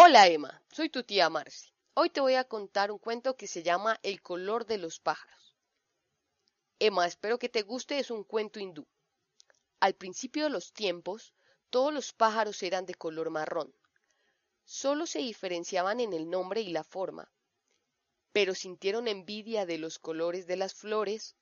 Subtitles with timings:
[0.00, 1.72] Hola Emma, soy tu tía Marcy.
[1.94, 5.56] Hoy te voy a contar un cuento que se llama El color de los pájaros.
[6.78, 8.86] Emma, espero que te guste, es un cuento hindú.
[9.80, 11.34] Al principio de los tiempos,
[11.68, 13.74] todos los pájaros eran de color marrón.
[14.64, 17.32] Solo se diferenciaban en el nombre y la forma,
[18.30, 21.34] pero sintieron envidia de los colores de las flores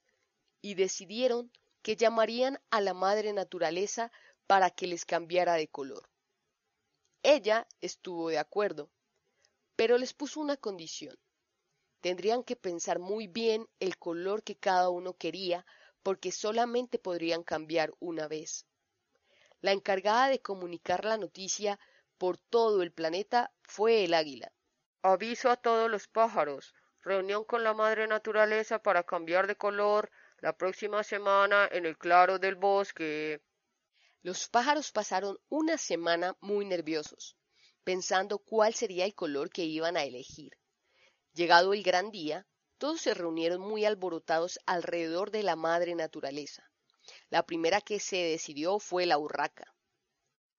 [0.63, 4.11] y decidieron que llamarían a la madre naturaleza
[4.47, 6.09] para que les cambiara de color.
[7.29, 8.89] Ella estuvo de acuerdo,
[9.75, 11.19] pero les puso una condición.
[12.01, 15.67] Tendrían que pensar muy bien el color que cada uno quería,
[16.05, 18.65] porque solamente podrían cambiar una vez.
[19.61, 21.81] La encargada de comunicar la noticia
[22.17, 24.53] por todo el planeta fue el águila.
[25.03, 26.77] Aviso a todos los pájaros.
[27.03, 32.39] Reunión con la madre naturaleza para cambiar de color la próxima semana en el claro
[32.39, 33.43] del bosque.
[34.27, 37.37] Los pájaros pasaron una semana muy nerviosos,
[37.85, 40.59] pensando cuál sería el color que iban a elegir.
[41.33, 42.45] Llegado el gran día,
[42.77, 46.69] todos se reunieron muy alborotados alrededor de la madre naturaleza.
[47.31, 49.73] La primera que se decidió fue la urraca.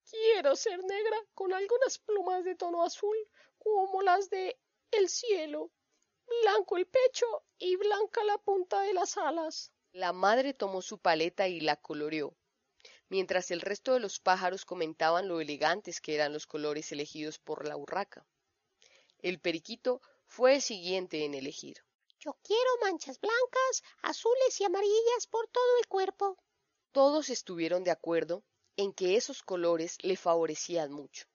[0.09, 3.17] Quiero ser negra con algunas plumas de tono azul,
[3.57, 4.57] como las de
[4.91, 5.73] el cielo,
[6.41, 7.25] blanco el pecho
[7.57, 9.73] y blanca la punta de las alas.
[9.91, 12.33] La madre tomó su paleta y la coloreó,
[13.09, 17.67] mientras el resto de los pájaros comentaban lo elegantes que eran los colores elegidos por
[17.67, 18.25] la urraca.
[19.19, 21.77] El periquito fue el siguiente en elegir.
[22.19, 26.37] Yo quiero manchas blancas, azules y amarillas por todo el cuerpo.
[26.91, 28.43] Todos estuvieron de acuerdo
[28.75, 31.27] en que esos colores le favorecían mucho.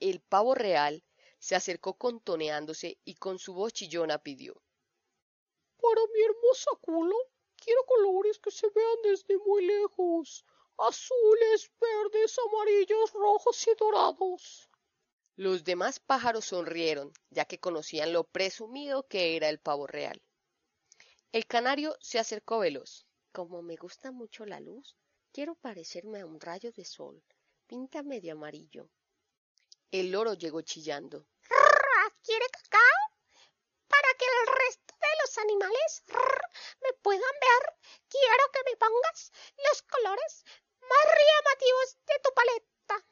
[0.00, 1.04] El pavo real
[1.38, 4.60] se acercó contoneándose y con su voz chillona pidió.
[5.80, 7.16] Para mi hermosa culo,
[7.56, 10.44] quiero colores que se vean desde muy lejos
[10.88, 14.68] azules, verdes, amarillos, rojos y dorados.
[15.36, 20.22] Los demás pájaros sonrieron, ya que conocían lo presumido que era el pavo real.
[21.32, 23.06] El canario se acercó veloz.
[23.32, 24.94] Como me gusta mucho la luz,
[25.32, 27.24] quiero parecerme a un rayo de sol.
[27.66, 28.90] Píntame de amarillo.
[29.90, 31.26] El loro llegó chillando.
[32.24, 33.02] ¿Quiere cacao?
[33.88, 36.04] Para que el resto de los animales
[36.82, 37.74] me puedan ver,
[38.08, 39.32] quiero que me pongas
[39.68, 40.44] los colores
[40.88, 43.06] más llamativos de tu paleta.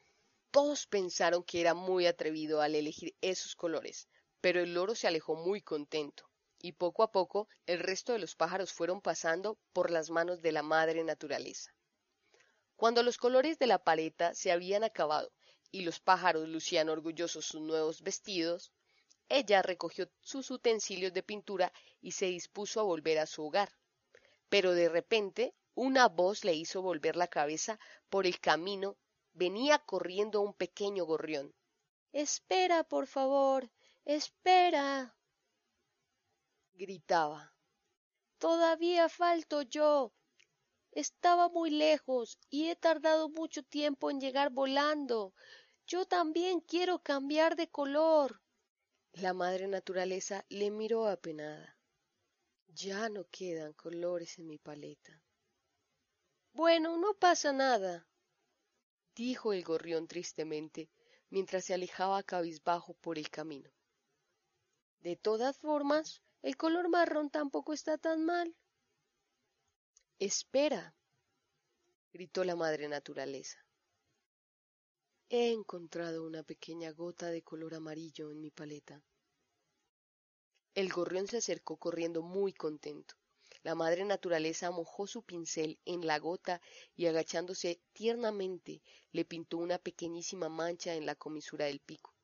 [0.51, 4.07] Todos pensaron que era muy atrevido al elegir esos colores,
[4.41, 8.35] pero el loro se alejó muy contento, y poco a poco el resto de los
[8.35, 11.73] pájaros fueron pasando por las manos de la madre naturaleza.
[12.75, 15.31] Cuando los colores de la paleta se habían acabado
[15.71, 18.71] y los pájaros lucían orgullosos sus nuevos vestidos,
[19.29, 21.71] ella recogió sus utensilios de pintura
[22.01, 23.71] y se dispuso a volver a su hogar.
[24.49, 28.97] Pero de repente una voz le hizo volver la cabeza por el camino.
[29.33, 31.53] Venía corriendo un pequeño gorrión.
[32.11, 33.71] Espera, por favor.
[34.03, 35.15] Espera.
[36.73, 37.53] gritaba.
[38.37, 40.13] Todavía falto yo.
[40.91, 45.33] Estaba muy lejos y he tardado mucho tiempo en llegar volando.
[45.87, 48.41] Yo también quiero cambiar de color.
[49.13, 51.77] La madre naturaleza le miró apenada.
[52.67, 55.21] Ya no quedan colores en mi paleta.
[56.53, 58.05] Bueno, no pasa nada,
[59.15, 60.89] dijo el gorrión tristemente,
[61.29, 63.71] mientras se alejaba cabizbajo por el camino.
[64.99, 68.55] De todas formas, el color marrón tampoco está tan mal.
[70.19, 70.93] Espera,
[72.11, 73.65] gritó la madre naturaleza.
[75.29, 79.01] He encontrado una pequeña gota de color amarillo en mi paleta.
[80.75, 83.20] El gorrión se acercó corriendo muy contento.
[83.63, 86.61] La madre naturaleza mojó su pincel en la gota
[86.95, 88.81] y agachándose tiernamente
[89.11, 92.15] le pintó una pequeñísima mancha en la comisura del pico.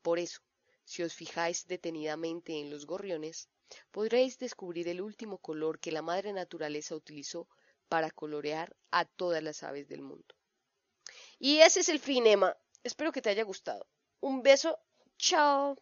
[0.00, 0.40] Por eso,
[0.84, 3.48] si os fijáis detenidamente en los gorriones,
[3.90, 7.48] podréis descubrir el último color que la madre naturaleza utilizó
[7.88, 10.34] para colorear a todas las aves del mundo.
[11.38, 12.56] Y ese es el fin, Emma.
[12.82, 13.86] Espero que te haya gustado.
[14.20, 14.78] Un beso.
[15.18, 15.76] Chao.